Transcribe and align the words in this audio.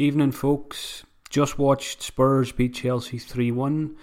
Evening, 0.00 0.32
folks. 0.32 1.04
Just 1.28 1.58
watched 1.58 2.00
Spurs 2.00 2.52
beat 2.52 2.72
Chelsea 2.72 3.18
3 3.18 3.50
1 3.50 3.96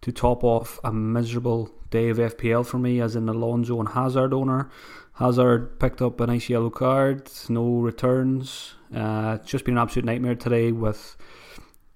to 0.00 0.10
top 0.10 0.42
off 0.42 0.80
a 0.82 0.92
miserable 0.92 1.70
day 1.90 2.08
of 2.08 2.16
FPL 2.16 2.66
for 2.66 2.80
me 2.80 3.00
as 3.00 3.14
an 3.14 3.28
Alonso 3.28 3.78
and 3.78 3.90
Hazard 3.90 4.34
owner. 4.34 4.68
Hazard 5.12 5.78
picked 5.78 6.02
up 6.02 6.18
a 6.18 6.26
nice 6.26 6.48
yellow 6.48 6.70
card, 6.70 7.30
no 7.48 7.78
returns. 7.78 8.74
Uh, 8.92 9.38
it's 9.40 9.48
just 9.48 9.64
been 9.64 9.74
an 9.74 9.82
absolute 9.82 10.04
nightmare 10.04 10.34
today 10.34 10.72
with 10.72 11.16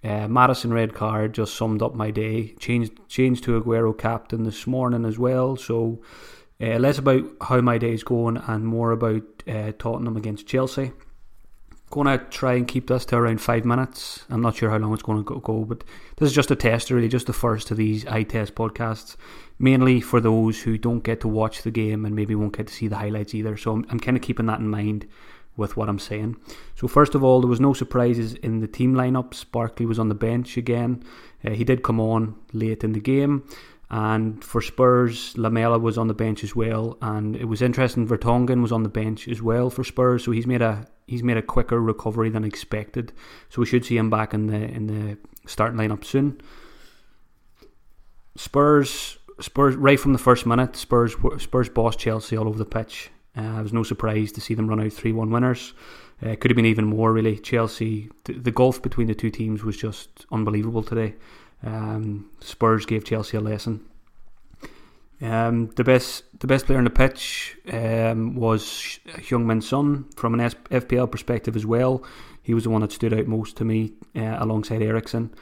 uh, 0.04 0.28
Maddison 0.28 0.72
red 0.72 0.94
card. 0.94 1.34
Just 1.34 1.56
summed 1.56 1.82
up 1.82 1.96
my 1.96 2.12
day. 2.12 2.54
Changed 2.60 2.92
changed 3.08 3.42
to 3.42 3.60
Aguero 3.60 3.92
captain 3.98 4.44
this 4.44 4.68
morning 4.68 5.04
as 5.04 5.18
well. 5.18 5.56
So 5.56 6.00
uh, 6.60 6.78
less 6.78 6.98
about 6.98 7.24
how 7.40 7.60
my 7.60 7.76
day 7.76 7.94
is 7.94 8.04
going 8.04 8.36
and 8.36 8.64
more 8.64 8.92
about 8.92 9.24
uh, 9.48 9.72
Tottenham 9.76 10.16
against 10.16 10.46
Chelsea 10.46 10.92
going 11.90 12.06
to 12.06 12.24
try 12.26 12.54
and 12.54 12.66
keep 12.66 12.88
this 12.88 13.04
to 13.06 13.16
around 13.16 13.40
five 13.40 13.64
minutes. 13.64 14.24
I'm 14.30 14.40
not 14.40 14.56
sure 14.56 14.70
how 14.70 14.78
long 14.78 14.92
it's 14.92 15.02
going 15.02 15.24
to 15.24 15.40
go, 15.40 15.64
but 15.64 15.84
this 16.16 16.28
is 16.28 16.34
just 16.34 16.50
a 16.50 16.56
test, 16.56 16.90
really, 16.90 17.08
just 17.08 17.26
the 17.26 17.32
first 17.32 17.70
of 17.70 17.76
these 17.76 18.06
eye 18.06 18.22
test 18.22 18.54
podcasts, 18.54 19.16
mainly 19.58 20.00
for 20.00 20.20
those 20.20 20.62
who 20.62 20.78
don't 20.78 21.04
get 21.04 21.20
to 21.20 21.28
watch 21.28 21.62
the 21.62 21.70
game 21.70 22.04
and 22.04 22.14
maybe 22.14 22.34
won't 22.34 22.56
get 22.56 22.66
to 22.66 22.74
see 22.74 22.88
the 22.88 22.96
highlights 22.96 23.34
either. 23.34 23.56
So 23.56 23.72
I'm, 23.72 23.86
I'm 23.90 24.00
kind 24.00 24.16
of 24.16 24.22
keeping 24.22 24.46
that 24.46 24.60
in 24.60 24.68
mind 24.68 25.06
with 25.56 25.76
what 25.76 25.88
I'm 25.88 25.98
saying. 25.98 26.36
So 26.76 26.86
first 26.86 27.14
of 27.14 27.24
all, 27.24 27.40
there 27.40 27.50
was 27.50 27.60
no 27.60 27.72
surprises 27.72 28.34
in 28.34 28.60
the 28.60 28.68
team 28.68 28.94
lineups. 28.94 29.50
Barkley 29.50 29.86
was 29.86 29.98
on 29.98 30.08
the 30.08 30.14
bench 30.14 30.56
again. 30.56 31.02
Uh, 31.44 31.50
he 31.50 31.64
did 31.64 31.82
come 31.82 32.00
on 32.00 32.36
late 32.52 32.84
in 32.84 32.92
the 32.92 33.00
game. 33.00 33.44
And 33.90 34.44
for 34.44 34.60
Spurs, 34.60 35.36
Lamela 35.38 35.78
was 35.78 35.96
on 35.96 36.08
the 36.08 36.14
bench 36.14 36.44
as 36.44 36.54
well, 36.54 36.98
and 37.00 37.34
it 37.34 37.46
was 37.46 37.62
interesting. 37.62 38.06
Vertonghen 38.06 38.60
was 38.60 38.72
on 38.72 38.82
the 38.82 38.90
bench 38.90 39.26
as 39.28 39.40
well 39.40 39.70
for 39.70 39.82
Spurs, 39.82 40.24
so 40.24 40.30
he's 40.30 40.46
made 40.46 40.60
a 40.60 40.86
he's 41.06 41.22
made 41.22 41.38
a 41.38 41.42
quicker 41.42 41.80
recovery 41.80 42.28
than 42.28 42.44
expected. 42.44 43.12
So 43.48 43.60
we 43.60 43.66
should 43.66 43.86
see 43.86 43.96
him 43.96 44.10
back 44.10 44.34
in 44.34 44.48
the 44.48 44.56
in 44.56 44.86
the 44.88 45.18
starting 45.46 45.78
lineup 45.78 46.04
soon. 46.04 46.38
Spurs 48.36 49.16
Spurs 49.40 49.74
right 49.76 49.98
from 49.98 50.12
the 50.12 50.18
first 50.18 50.44
minute, 50.44 50.76
Spurs 50.76 51.16
Spurs 51.38 51.70
bossed 51.70 51.98
Chelsea 51.98 52.36
all 52.36 52.48
over 52.48 52.58
the 52.58 52.66
pitch. 52.66 53.10
Uh, 53.34 53.60
was 53.62 53.72
no 53.72 53.84
surprise 53.84 54.32
to 54.32 54.40
see 54.40 54.52
them 54.52 54.68
run 54.68 54.80
out 54.80 54.92
three 54.92 55.12
one 55.12 55.30
winners. 55.30 55.72
Uh, 56.20 56.34
could 56.34 56.50
have 56.50 56.56
been 56.56 56.66
even 56.66 56.84
more 56.84 57.12
really. 57.12 57.38
Chelsea, 57.38 58.10
the, 58.24 58.34
the 58.34 58.50
gulf 58.50 58.82
between 58.82 59.06
the 59.06 59.14
two 59.14 59.30
teams 59.30 59.64
was 59.64 59.76
just 59.78 60.26
unbelievable 60.30 60.82
today. 60.82 61.14
Um, 61.62 62.30
Spurs 62.40 62.86
gave 62.86 63.04
Chelsea 63.04 63.36
a 63.36 63.40
lesson. 63.40 63.84
Um, 65.20 65.70
the 65.74 65.82
best 65.82 66.24
the 66.38 66.46
best 66.46 66.66
player 66.66 66.78
on 66.78 66.84
the 66.84 66.90
pitch 66.90 67.56
um, 67.72 68.36
was 68.36 69.00
Heung-min 69.06 69.60
Son 69.60 70.04
from 70.16 70.38
an 70.38 70.50
FPL 70.70 71.10
perspective 71.10 71.56
as 71.56 71.66
well. 71.66 72.04
He 72.42 72.54
was 72.54 72.64
the 72.64 72.70
one 72.70 72.82
that 72.82 72.92
stood 72.92 73.12
out 73.12 73.26
most 73.26 73.56
to 73.56 73.64
me 73.64 73.94
uh, 74.14 74.36
alongside 74.38 74.80
Eriksen. 74.80 75.34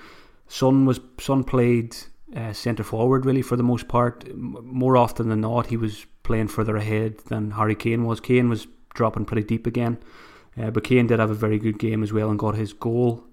Son 0.48 0.86
was 0.86 0.98
Son 1.20 1.44
played 1.44 1.94
uh, 2.34 2.54
centre 2.54 2.84
forward 2.84 3.26
really 3.26 3.42
for 3.42 3.56
the 3.56 3.62
most 3.62 3.86
part. 3.86 4.34
More 4.34 4.96
often 4.96 5.28
than 5.28 5.42
not, 5.42 5.66
he 5.66 5.76
was 5.76 6.06
playing 6.22 6.48
further 6.48 6.76
ahead 6.76 7.18
than 7.26 7.50
Harry 7.52 7.74
Kane 7.74 8.06
was. 8.06 8.18
Kane 8.18 8.48
was 8.48 8.66
dropping 8.94 9.26
pretty 9.26 9.46
deep 9.46 9.66
again, 9.66 9.98
uh, 10.60 10.70
but 10.70 10.84
Kane 10.84 11.06
did 11.06 11.20
have 11.20 11.30
a 11.30 11.34
very 11.34 11.58
good 11.58 11.78
game 11.78 12.02
as 12.02 12.14
well 12.14 12.30
and 12.30 12.38
got 12.38 12.54
his 12.54 12.72
goal 12.72 13.24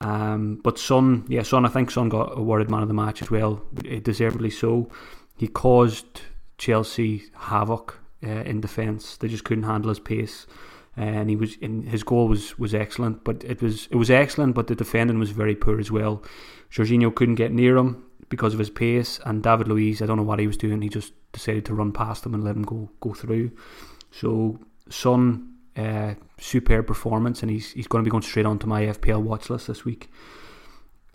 um, 0.00 0.60
but 0.64 0.78
Son, 0.78 1.24
yeah, 1.28 1.42
Son, 1.42 1.66
I 1.66 1.68
think 1.68 1.90
Son 1.90 2.08
got 2.08 2.38
awarded 2.38 2.70
man 2.70 2.82
of 2.82 2.88
the 2.88 2.94
match 2.94 3.20
as 3.20 3.30
well, 3.30 3.62
deservedly 4.02 4.50
so. 4.50 4.90
He 5.36 5.46
caused 5.46 6.22
Chelsea 6.58 7.24
havoc 7.34 7.98
uh, 8.24 8.28
in 8.28 8.60
defence. 8.60 9.16
They 9.18 9.28
just 9.28 9.44
couldn't 9.44 9.64
handle 9.64 9.90
his 9.90 10.00
pace, 10.00 10.46
and 10.96 11.28
he 11.28 11.36
was 11.36 11.56
in 11.56 11.84
his 11.86 12.02
goal 12.02 12.28
was 12.28 12.58
was 12.58 12.74
excellent. 12.74 13.24
But 13.24 13.44
it 13.44 13.60
was 13.60 13.88
it 13.90 13.96
was 13.96 14.10
excellent, 14.10 14.54
but 14.54 14.68
the 14.68 14.74
defending 14.74 15.18
was 15.18 15.30
very 15.30 15.54
poor 15.54 15.78
as 15.78 15.90
well. 15.90 16.22
Jorginho 16.70 17.14
couldn't 17.14 17.34
get 17.34 17.52
near 17.52 17.76
him 17.76 18.02
because 18.30 18.54
of 18.54 18.58
his 18.58 18.70
pace, 18.70 19.20
and 19.26 19.42
David 19.42 19.68
Luiz, 19.68 20.00
I 20.00 20.06
don't 20.06 20.16
know 20.16 20.22
what 20.22 20.38
he 20.38 20.46
was 20.46 20.56
doing. 20.56 20.80
He 20.80 20.88
just 20.88 21.12
decided 21.32 21.66
to 21.66 21.74
run 21.74 21.92
past 21.92 22.24
him 22.24 22.32
and 22.34 22.42
let 22.42 22.56
him 22.56 22.62
go 22.62 22.90
go 23.00 23.12
through. 23.12 23.50
So 24.12 24.58
Son 24.88 25.49
uh, 25.76 26.14
superb 26.38 26.86
performance, 26.86 27.42
and 27.42 27.50
he's 27.50 27.72
he's 27.72 27.86
going 27.86 28.04
to 28.04 28.08
be 28.08 28.10
going 28.10 28.22
straight 28.22 28.46
onto 28.46 28.66
my 28.66 28.82
FPL 28.82 29.22
watch 29.22 29.50
list 29.50 29.66
this 29.66 29.84
week. 29.84 30.10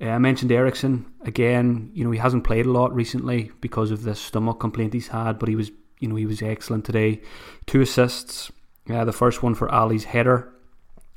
Uh, 0.02 0.10
I 0.10 0.18
mentioned 0.18 0.52
Eriksen 0.52 1.06
again. 1.24 1.92
You 1.94 2.04
know 2.04 2.12
he 2.12 2.20
hasn't 2.20 2.44
played 2.44 2.66
a 2.66 2.72
lot 2.72 2.94
recently 2.94 3.52
because 3.62 3.92
of 3.92 4.04
the 4.04 4.16
stomach 4.16 4.60
complaint 4.60 4.94
he's 4.94 5.10
had, 5.10 5.40
but 5.40 5.50
he 5.50 5.56
was 5.56 5.72
you 6.00 6.08
know 6.08 6.16
he 6.16 6.26
was 6.26 6.42
excellent 6.42 6.86
today. 6.86 7.22
Two 7.66 7.82
assists. 7.82 8.52
Uh, 8.88 9.04
the 9.04 9.12
first 9.12 9.42
one 9.42 9.56
for 9.56 9.72
Alli's 9.74 10.04
header, 10.04 10.54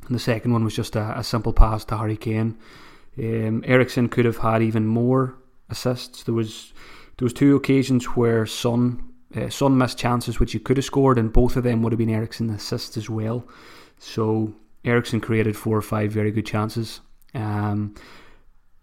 and 0.06 0.14
the 0.14 0.20
second 0.20 0.52
one 0.52 0.64
was 0.64 0.74
just 0.74 0.96
a, 0.96 1.18
a 1.18 1.22
simple 1.22 1.52
pass 1.52 1.84
to 1.84 1.98
Harry 1.98 2.16
Kane. 2.16 2.56
Um, 3.18 3.62
Eriksen 3.66 4.08
could 4.08 4.24
have 4.24 4.38
had 4.38 4.62
even 4.62 4.86
more 4.86 5.36
assists. 5.68 6.22
There 6.22 6.34
was 6.34 6.72
there 7.18 7.26
was 7.26 7.32
two 7.32 7.56
occasions 7.56 8.04
where 8.16 8.46
Son 8.46 9.02
uh, 9.36 9.48
Son 9.48 9.76
missed 9.76 9.98
chances 9.98 10.40
which 10.40 10.52
he 10.52 10.58
could 10.58 10.76
have 10.76 10.86
scored, 10.86 11.18
and 11.18 11.32
both 11.32 11.56
of 11.56 11.64
them 11.64 11.82
would 11.82 11.92
have 11.92 11.98
been 11.98 12.10
Eriksen 12.10 12.50
assists 12.50 12.96
as 12.96 13.10
well. 13.10 13.46
So 13.98 14.54
Eriksen 14.84 15.20
created 15.20 15.56
four 15.56 15.76
or 15.76 15.82
five 15.82 16.12
very 16.12 16.30
good 16.30 16.46
chances. 16.46 17.00
Um, 17.34 17.94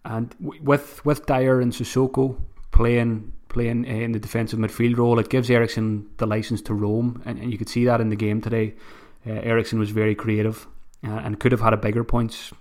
and 0.03 0.35
with 0.39 1.03
with 1.03 1.25
Dier 1.25 1.59
and 1.61 1.71
Sissoko 1.71 2.37
playing 2.71 3.33
playing 3.49 3.85
in 3.85 4.11
the 4.11 4.19
defensive 4.19 4.59
midfield 4.59 4.97
role, 4.97 5.17
it 5.17 5.29
gives 5.29 5.49
Eriksen 5.49 6.07
the 6.17 6.27
license 6.27 6.61
to 6.63 6.73
roam, 6.73 7.23
and, 7.25 7.39
and 7.39 7.51
you 7.51 7.57
could 7.57 7.69
see 7.69 7.85
that 7.85 8.01
in 8.01 8.09
the 8.09 8.15
game 8.15 8.41
today. 8.41 8.75
Uh, 9.25 9.31
Eriksen 9.31 9.79
was 9.79 9.89
very 9.89 10.13
creative 10.13 10.67
uh, 11.03 11.09
and 11.09 11.39
could 11.39 11.51
have 11.51 11.61
had 11.61 11.73
a 11.73 11.77
bigger 11.77 12.03
points 12.03 12.51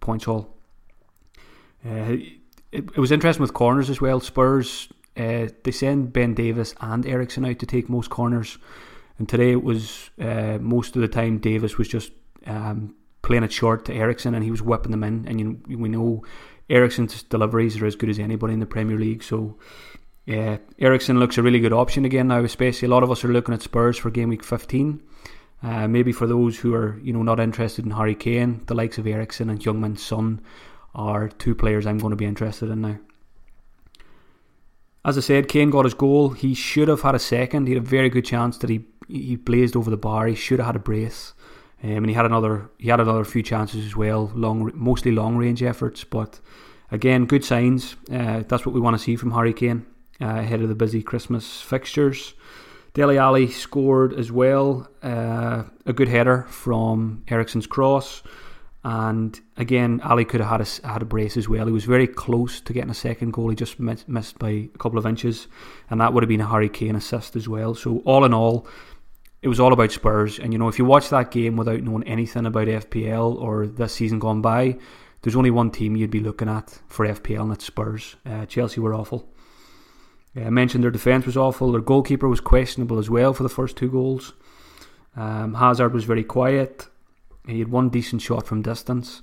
points 0.00 0.24
haul. 0.24 0.54
Uh, 1.86 2.16
it, 2.72 2.84
it 2.94 2.98
was 2.98 3.10
interesting 3.10 3.40
with 3.40 3.54
corners 3.54 3.88
as 3.88 4.00
well. 4.00 4.20
Spurs 4.20 4.88
uh, 5.16 5.48
they 5.64 5.70
send 5.70 6.12
Ben 6.12 6.34
Davies 6.34 6.74
and 6.80 7.04
Eriksen 7.06 7.44
out 7.44 7.58
to 7.58 7.66
take 7.66 7.88
most 7.88 8.10
corners, 8.10 8.58
and 9.18 9.28
today 9.28 9.52
it 9.52 9.62
was 9.62 10.10
uh, 10.20 10.58
most 10.60 10.96
of 10.96 11.02
the 11.02 11.08
time 11.08 11.38
Davis 11.38 11.78
was 11.78 11.88
just 11.88 12.12
um, 12.46 12.94
playing 13.22 13.42
it 13.42 13.52
short 13.52 13.84
to 13.86 13.94
Eriksen, 13.94 14.34
and 14.34 14.44
he 14.44 14.50
was 14.50 14.62
whipping 14.62 14.92
them 14.92 15.04
in. 15.04 15.26
And 15.26 15.40
you, 15.40 15.78
we 15.78 15.88
know 15.88 16.24
Eriksen's 16.68 17.22
deliveries 17.24 17.80
are 17.80 17.86
as 17.86 17.96
good 17.96 18.08
as 18.10 18.18
anybody 18.18 18.54
in 18.54 18.60
the 18.60 18.66
Premier 18.66 18.98
League, 18.98 19.22
so. 19.22 19.56
Yeah, 20.26 20.58
Eriksen 20.78 21.18
looks 21.18 21.38
a 21.38 21.42
really 21.42 21.58
good 21.58 21.72
option 21.72 22.04
again 22.04 22.28
now. 22.28 22.44
Especially 22.44 22.86
a 22.86 22.90
lot 22.90 23.02
of 23.02 23.10
us 23.10 23.24
are 23.24 23.32
looking 23.32 23.54
at 23.54 23.62
Spurs 23.62 23.96
for 23.96 24.10
game 24.10 24.28
week 24.28 24.44
15. 24.44 25.02
Uh, 25.62 25.88
maybe 25.88 26.12
for 26.12 26.26
those 26.26 26.58
who 26.58 26.72
are 26.74 27.00
you 27.02 27.12
know 27.12 27.22
not 27.22 27.40
interested 27.40 27.84
in 27.84 27.90
Harry 27.90 28.14
Kane, 28.14 28.62
the 28.66 28.74
likes 28.74 28.98
of 28.98 29.06
Eriksen 29.06 29.50
and 29.50 29.60
Heung-min 29.60 29.96
Son 29.96 30.40
are 30.94 31.28
two 31.28 31.54
players 31.54 31.86
I'm 31.86 31.98
going 31.98 32.10
to 32.10 32.16
be 32.16 32.26
interested 32.26 32.70
in 32.70 32.80
now. 32.82 32.98
As 35.04 35.16
I 35.16 35.22
said, 35.22 35.48
Kane 35.48 35.70
got 35.70 35.86
his 35.86 35.94
goal. 35.94 36.30
He 36.30 36.54
should 36.54 36.88
have 36.88 37.00
had 37.00 37.14
a 37.14 37.18
second. 37.18 37.66
He 37.66 37.74
had 37.74 37.82
a 37.82 37.86
very 37.86 38.10
good 38.10 38.24
chance 38.24 38.58
that 38.58 38.70
he 38.70 38.84
he 39.08 39.36
blazed 39.36 39.74
over 39.76 39.90
the 39.90 39.96
bar. 39.96 40.26
He 40.26 40.34
should 40.34 40.58
have 40.58 40.66
had 40.66 40.76
a 40.76 40.80
brace, 40.80 41.34
um, 41.82 41.90
and 41.90 42.08
he 42.08 42.14
had 42.14 42.26
another 42.26 42.70
he 42.78 42.88
had 42.88 43.00
another 43.00 43.24
few 43.24 43.42
chances 43.42 43.84
as 43.84 43.96
well. 43.96 44.30
Long, 44.34 44.70
mostly 44.74 45.10
long 45.10 45.36
range 45.36 45.62
efforts, 45.62 46.04
but 46.04 46.40
again, 46.90 47.26
good 47.26 47.44
signs. 47.44 47.96
Uh, 48.12 48.42
that's 48.46 48.66
what 48.66 48.74
we 48.74 48.80
want 48.80 48.96
to 48.96 49.02
see 49.02 49.16
from 49.16 49.32
Harry 49.32 49.54
Kane 49.54 49.86
uh, 50.20 50.26
ahead 50.26 50.60
of 50.60 50.68
the 50.68 50.74
busy 50.74 51.02
Christmas 51.02 51.60
fixtures. 51.60 52.34
Dele 52.92 53.18
Alli 53.18 53.48
scored 53.48 54.12
as 54.12 54.32
well. 54.32 54.88
Uh, 55.02 55.64
a 55.86 55.92
good 55.92 56.08
header 56.08 56.46
from 56.50 57.22
Eriksen's 57.28 57.66
cross. 57.66 58.22
And 58.82 59.38
again, 59.58 60.00
Alli 60.02 60.24
could 60.24 60.40
have 60.40 60.48
had 60.48 60.60
a, 60.62 60.88
had 60.88 61.02
a 61.02 61.04
brace 61.04 61.36
as 61.36 61.48
well. 61.48 61.66
He 61.66 61.72
was 61.72 61.84
very 61.84 62.06
close 62.06 62.60
to 62.62 62.72
getting 62.72 62.90
a 62.90 62.94
second 62.94 63.32
goal. 63.32 63.50
He 63.50 63.56
just 63.56 63.78
missed, 63.78 64.08
missed 64.08 64.38
by 64.38 64.50
a 64.50 64.78
couple 64.78 64.98
of 64.98 65.04
inches, 65.04 65.48
and 65.90 66.00
that 66.00 66.14
would 66.14 66.22
have 66.22 66.28
been 66.28 66.40
a 66.40 66.46
Harry 66.46 66.70
Kane 66.70 66.96
assist 66.96 67.36
as 67.36 67.46
well. 67.46 67.74
So 67.74 67.98
all 68.06 68.24
in 68.24 68.32
all, 68.32 68.66
it 69.42 69.48
was 69.48 69.60
all 69.60 69.74
about 69.74 69.92
Spurs. 69.92 70.38
And 70.38 70.52
you 70.52 70.58
know, 70.58 70.68
if 70.68 70.78
you 70.78 70.86
watch 70.86 71.10
that 71.10 71.30
game 71.30 71.56
without 71.56 71.82
knowing 71.82 72.04
anything 72.04 72.46
about 72.46 72.68
FPL 72.68 73.40
or 73.40 73.66
this 73.66 73.92
season 73.92 74.18
gone 74.18 74.40
by, 74.40 74.78
there's 75.22 75.36
only 75.36 75.50
one 75.50 75.70
team 75.70 75.94
you'd 75.94 76.10
be 76.10 76.20
looking 76.20 76.48
at 76.48 76.78
for 76.88 77.06
FPL, 77.06 77.42
and 77.42 77.50
that's 77.50 77.66
Spurs. 77.66 78.16
Uh, 78.24 78.46
Chelsea 78.46 78.80
were 78.80 78.94
awful. 78.94 79.28
Uh, 80.34 80.42
I 80.42 80.50
mentioned 80.50 80.84
their 80.84 80.90
defence 80.90 81.26
was 81.26 81.36
awful. 81.36 81.72
Their 81.72 81.82
goalkeeper 81.82 82.28
was 82.28 82.40
questionable 82.40 82.98
as 82.98 83.10
well 83.10 83.34
for 83.34 83.42
the 83.42 83.50
first 83.50 83.76
two 83.76 83.90
goals. 83.90 84.32
Um, 85.16 85.54
Hazard 85.54 85.92
was 85.92 86.04
very 86.04 86.24
quiet. 86.24 86.86
He 87.46 87.58
had 87.58 87.68
one 87.68 87.88
decent 87.88 88.22
shot 88.22 88.46
from 88.46 88.62
distance, 88.62 89.22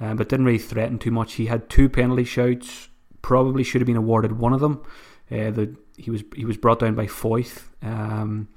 um, 0.00 0.16
but 0.16 0.28
didn't 0.28 0.46
really 0.46 0.58
threaten 0.58 0.98
too 0.98 1.10
much. 1.10 1.34
He 1.34 1.46
had 1.46 1.70
two 1.70 1.88
penalty 1.88 2.24
shouts. 2.24 2.88
Probably 3.22 3.62
should 3.62 3.80
have 3.80 3.86
been 3.86 3.96
awarded 3.96 4.38
one 4.38 4.52
of 4.52 4.60
them. 4.60 4.82
Uh, 5.30 5.50
the, 5.50 5.76
he 5.96 6.10
was 6.10 6.24
he 6.34 6.44
was 6.44 6.56
brought 6.56 6.80
down 6.80 6.94
by 6.94 7.06
Foyth. 7.06 7.68
Um, 7.82 8.48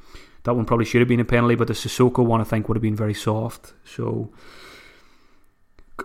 that 0.43 0.55
one 0.55 0.65
probably 0.65 0.85
should 0.85 1.01
have 1.01 1.07
been 1.07 1.19
a 1.19 1.25
penalty, 1.25 1.55
but 1.55 1.67
the 1.67 1.73
Sissoko 1.73 2.25
one 2.25 2.41
I 2.41 2.45
think 2.45 2.67
would 2.67 2.77
have 2.77 2.81
been 2.81 2.95
very 2.95 3.13
soft. 3.13 3.73
So 3.83 4.31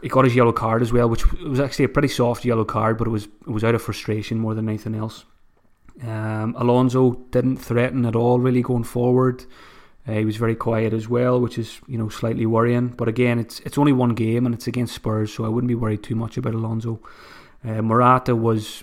he 0.02 0.08
got 0.08 0.24
his 0.24 0.36
yellow 0.36 0.52
card 0.52 0.82
as 0.82 0.92
well, 0.92 1.08
which 1.08 1.30
was 1.42 1.60
actually 1.60 1.86
a 1.86 1.88
pretty 1.88 2.08
soft 2.08 2.44
yellow 2.44 2.64
card, 2.64 2.98
but 2.98 3.06
it 3.06 3.10
was 3.10 3.24
it 3.24 3.50
was 3.50 3.64
out 3.64 3.74
of 3.74 3.82
frustration 3.82 4.38
more 4.38 4.54
than 4.54 4.68
anything 4.68 4.94
else. 4.94 5.24
Um, 6.02 6.54
Alonso 6.56 7.12
didn't 7.30 7.58
threaten 7.58 8.06
at 8.06 8.16
all, 8.16 8.40
really 8.40 8.62
going 8.62 8.84
forward. 8.84 9.44
Uh, 10.10 10.14
he 10.14 10.24
was 10.24 10.36
very 10.36 10.56
quiet 10.56 10.92
as 10.92 11.08
well, 11.08 11.40
which 11.40 11.56
is 11.56 11.80
you 11.86 11.96
know 11.96 12.08
slightly 12.08 12.44
worrying. 12.46 12.88
But 12.88 13.06
again, 13.06 13.38
it's 13.38 13.60
it's 13.60 13.78
only 13.78 13.92
one 13.92 14.14
game 14.14 14.44
and 14.44 14.54
it's 14.54 14.66
against 14.66 14.94
Spurs, 14.94 15.32
so 15.32 15.44
I 15.44 15.48
wouldn't 15.48 15.68
be 15.68 15.76
worried 15.76 16.02
too 16.02 16.16
much 16.16 16.36
about 16.36 16.54
Alonso. 16.54 17.00
Uh, 17.64 17.80
Morata 17.82 18.34
was 18.34 18.82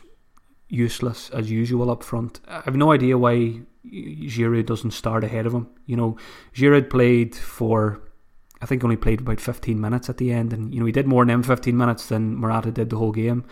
useless 0.69 1.29
as 1.31 1.51
usual 1.51 1.91
up 1.91 2.03
front. 2.03 2.39
I 2.47 2.61
have 2.61 2.75
no 2.75 2.91
idea 2.93 3.17
why 3.17 3.61
Giroud 3.85 4.67
doesn't 4.67 4.91
start 4.91 5.23
ahead 5.25 5.45
of 5.45 5.53
him. 5.53 5.67
You 5.85 5.97
know, 5.97 6.17
Giroud 6.53 6.89
played 6.89 7.35
for 7.35 8.01
I 8.61 8.65
think 8.65 8.83
only 8.83 8.95
played 8.95 9.21
about 9.21 9.41
15 9.41 9.79
minutes 9.81 10.09
at 10.09 10.17
the 10.17 10.31
end, 10.31 10.53
and 10.53 10.73
you 10.73 10.79
know 10.79 10.85
he 10.85 10.93
did 10.93 11.07
more 11.07 11.23
in 11.23 11.27
them 11.27 11.43
15 11.43 11.75
minutes 11.75 12.07
than 12.07 12.37
Morata 12.37 12.71
did 12.71 12.89
the 12.89 12.97
whole 12.97 13.11
game. 13.11 13.43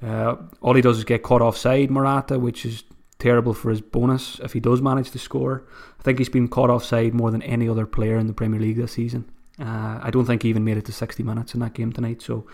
Uh, 0.00 0.36
all 0.60 0.74
he 0.74 0.82
does 0.82 0.98
is 0.98 1.04
get 1.04 1.24
caught 1.24 1.42
offside, 1.42 1.90
Morata, 1.90 2.38
which 2.38 2.64
is 2.64 2.84
terrible 3.18 3.52
for 3.52 3.70
his 3.70 3.80
bonus 3.80 4.38
if 4.40 4.52
he 4.52 4.60
does 4.60 4.80
manage 4.80 5.10
to 5.10 5.18
score. 5.18 5.64
I 5.98 6.02
think 6.02 6.18
he's 6.18 6.28
been 6.28 6.48
caught 6.48 6.70
offside 6.70 7.14
more 7.14 7.30
than 7.30 7.42
any 7.42 7.68
other 7.68 7.86
player 7.86 8.16
in 8.16 8.26
the 8.26 8.32
Premier 8.32 8.60
League 8.60 8.76
this 8.76 8.92
season. 8.92 9.30
Uh, 9.60 9.98
I 10.00 10.10
don't 10.10 10.24
think 10.24 10.42
he 10.42 10.48
even 10.48 10.64
made 10.64 10.76
it 10.76 10.84
to 10.84 10.92
60 10.92 11.22
minutes 11.22 11.54
in 11.54 11.60
that 11.60 11.74
game 11.74 11.92
tonight. 11.92 12.22
So 12.22 12.46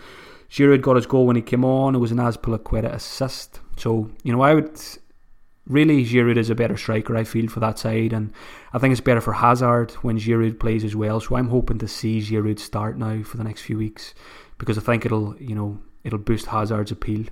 Giroud 0.49 0.81
got 0.81 0.95
his 0.95 1.05
goal 1.05 1.27
when 1.27 1.35
he 1.35 1.41
came 1.41 1.63
on. 1.63 1.95
It 1.95 1.99
was 1.99 2.11
an 2.11 2.17
Azpilicueta 2.17 2.91
assist. 2.91 3.59
So, 3.77 4.09
you 4.23 4.33
know, 4.33 4.41
I 4.41 4.55
would 4.55 4.79
really 5.67 6.03
Giroud 6.03 6.37
is 6.37 6.49
a 6.49 6.55
better 6.55 6.77
striker, 6.77 7.15
I 7.15 7.23
feel, 7.23 7.47
for 7.47 7.59
that 7.59 7.77
side. 7.77 8.11
And 8.11 8.33
I 8.73 8.79
think 8.79 8.91
it's 8.91 9.01
better 9.01 9.21
for 9.21 9.33
Hazard 9.33 9.91
when 10.01 10.17
Giroud 10.17 10.59
plays 10.59 10.83
as 10.83 10.95
well. 10.95 11.19
So 11.19 11.35
I'm 11.35 11.49
hoping 11.49 11.77
to 11.79 11.87
see 11.87 12.21
Giroud 12.21 12.57
start 12.57 12.97
now 12.97 13.21
for 13.21 13.37
the 13.37 13.43
next 13.43 13.61
few 13.61 13.77
weeks 13.77 14.15
because 14.57 14.77
I 14.79 14.81
think 14.81 15.05
it'll, 15.05 15.35
you 15.37 15.53
know, 15.53 15.79
it'll 16.03 16.17
boost 16.17 16.47
Hazard's 16.47 16.91
appeal 16.91 17.25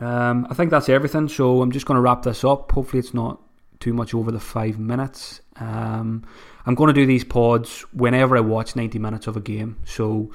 um, 0.00 0.46
I 0.50 0.54
think 0.54 0.70
that's 0.70 0.88
everything. 0.88 1.28
So 1.28 1.62
I'm 1.62 1.72
just 1.72 1.86
going 1.86 1.96
to 1.96 2.00
wrap 2.00 2.22
this 2.22 2.44
up. 2.44 2.72
Hopefully, 2.72 3.00
it's 3.00 3.14
not 3.14 3.40
too 3.78 3.92
much 3.92 4.14
over 4.14 4.30
the 4.30 4.40
five 4.40 4.78
minutes. 4.78 5.40
Um, 5.56 6.24
I'm 6.66 6.74
going 6.74 6.88
to 6.88 6.94
do 6.94 7.06
these 7.06 7.24
pods 7.24 7.82
whenever 7.92 8.36
I 8.36 8.40
watch 8.40 8.76
90 8.76 8.98
minutes 8.98 9.26
of 9.26 9.36
a 9.36 9.40
game. 9.40 9.78
So 9.84 10.32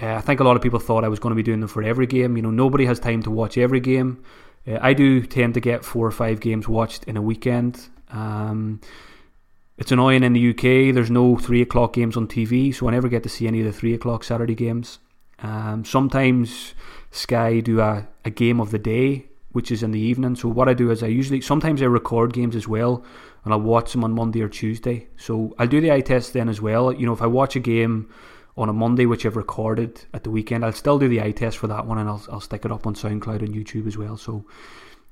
uh, 0.00 0.14
I 0.14 0.20
think 0.20 0.40
a 0.40 0.44
lot 0.44 0.56
of 0.56 0.62
people 0.62 0.78
thought 0.78 1.04
I 1.04 1.08
was 1.08 1.18
going 1.18 1.30
to 1.30 1.36
be 1.36 1.42
doing 1.42 1.60
them 1.60 1.68
for 1.68 1.82
every 1.82 2.06
game. 2.06 2.36
You 2.36 2.42
know, 2.42 2.50
nobody 2.50 2.84
has 2.86 3.00
time 3.00 3.22
to 3.22 3.30
watch 3.30 3.56
every 3.58 3.80
game. 3.80 4.22
Uh, 4.66 4.78
I 4.80 4.92
do 4.92 5.24
tend 5.24 5.54
to 5.54 5.60
get 5.60 5.84
four 5.84 6.06
or 6.06 6.10
five 6.10 6.40
games 6.40 6.68
watched 6.68 7.04
in 7.04 7.16
a 7.16 7.22
weekend. 7.22 7.88
Um, 8.10 8.80
it's 9.78 9.92
annoying 9.92 10.22
in 10.22 10.32
the 10.32 10.50
UK. 10.50 10.94
There's 10.94 11.10
no 11.10 11.36
three 11.36 11.62
o'clock 11.62 11.92
games 11.92 12.16
on 12.16 12.28
TV, 12.28 12.74
so 12.74 12.88
I 12.88 12.92
never 12.92 13.08
get 13.08 13.22
to 13.24 13.28
see 13.28 13.46
any 13.46 13.60
of 13.60 13.66
the 13.66 13.72
three 13.72 13.94
o'clock 13.94 14.24
Saturday 14.24 14.54
games. 14.54 14.98
Um, 15.40 15.84
sometimes 15.84 16.74
Sky 17.10 17.60
do 17.60 17.80
a, 17.80 18.06
a 18.24 18.30
game 18.30 18.60
of 18.60 18.70
the 18.70 18.78
day, 18.78 19.26
which 19.52 19.70
is 19.70 19.82
in 19.82 19.90
the 19.90 20.00
evening. 20.00 20.36
So 20.36 20.48
what 20.48 20.68
I 20.68 20.74
do 20.74 20.90
is 20.90 21.02
I 21.02 21.08
usually 21.08 21.40
sometimes 21.40 21.82
I 21.82 21.86
record 21.86 22.32
games 22.32 22.56
as 22.56 22.68
well, 22.68 23.04
and 23.44 23.52
I'll 23.52 23.60
watch 23.60 23.92
them 23.92 24.04
on 24.04 24.12
Monday 24.12 24.42
or 24.42 24.48
Tuesday. 24.48 25.08
So 25.16 25.54
I'll 25.58 25.66
do 25.66 25.80
the 25.80 25.92
eye 25.92 26.00
test 26.00 26.32
then 26.32 26.48
as 26.48 26.60
well. 26.60 26.92
You 26.92 27.06
know, 27.06 27.12
if 27.12 27.22
I 27.22 27.26
watch 27.26 27.56
a 27.56 27.60
game 27.60 28.12
on 28.56 28.68
a 28.68 28.72
Monday 28.72 29.06
which 29.06 29.26
I've 29.26 29.36
recorded 29.36 30.04
at 30.14 30.24
the 30.24 30.30
weekend, 30.30 30.64
I'll 30.64 30.72
still 30.72 30.98
do 30.98 31.08
the 31.08 31.22
eye 31.22 31.32
test 31.32 31.58
for 31.58 31.66
that 31.66 31.86
one, 31.86 31.98
and 31.98 32.08
I'll 32.08 32.24
I'll 32.30 32.40
stick 32.40 32.64
it 32.64 32.72
up 32.72 32.86
on 32.86 32.94
SoundCloud 32.94 33.40
and 33.40 33.54
YouTube 33.54 33.86
as 33.86 33.96
well. 33.96 34.16
So. 34.16 34.44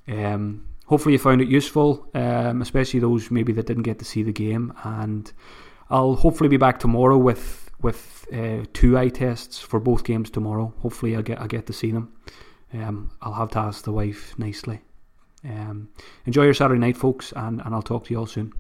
Um, 0.07 0.67
hopefully 0.87 1.15
you 1.15 1.19
found 1.19 1.41
it 1.41 1.49
useful, 1.49 2.07
um, 2.15 2.61
especially 2.61 3.01
those 3.01 3.31
maybe 3.31 3.53
that 3.55 3.67
didn't 3.67 3.85
get 3.85 3.99
to 3.99 4.05
see 4.05 4.23
the 4.23 4.33
game. 4.33 4.73
And 4.85 5.33
I'll 5.91 6.15
hopefully 6.15 6.49
be 6.49 6.57
back 6.57 6.79
tomorrow 6.79 7.17
with 7.17 7.64
with 7.85 8.27
uh, 8.33 8.65
two 8.73 8.97
eye 8.99 9.11
tests 9.11 9.61
for 9.61 9.79
both 9.79 10.05
games 10.05 10.31
tomorrow. 10.31 10.73
Hopefully, 10.81 11.17
I 11.17 11.23
get 11.23 11.41
I 11.41 11.47
get 11.47 11.67
to 11.67 11.73
see 11.73 11.93
them. 11.93 12.13
Um, 12.73 13.11
I'll 13.23 13.35
have 13.35 13.51
to 13.51 13.59
ask 13.59 13.85
the 13.85 13.93
wife 13.93 14.37
nicely. 14.39 14.81
Um, 15.45 15.91
enjoy 16.25 16.45
your 16.45 16.55
Saturday 16.55 16.81
night, 16.81 16.97
folks, 16.97 17.33
and, 17.37 17.61
and 17.65 17.75
I'll 17.75 17.83
talk 17.83 18.07
to 18.07 18.15
you 18.15 18.19
all 18.19 18.27
soon. 18.27 18.53